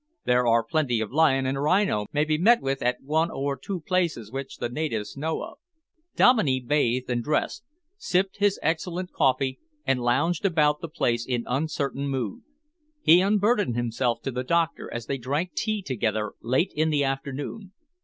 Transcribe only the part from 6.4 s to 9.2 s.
bathed and dressed, sipped his excellent